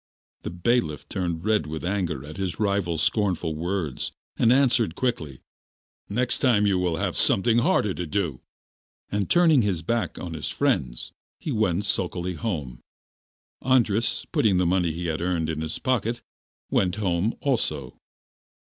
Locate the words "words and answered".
3.53-4.95